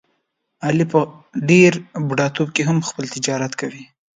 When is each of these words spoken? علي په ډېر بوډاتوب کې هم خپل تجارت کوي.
علي 0.65 0.85
په 0.91 0.99
ډېر 1.49 1.71
بوډاتوب 2.07 2.49
کې 2.55 2.63
هم 2.69 2.77
خپل 2.89 3.05
تجارت 3.15 3.53
کوي. 3.61 3.83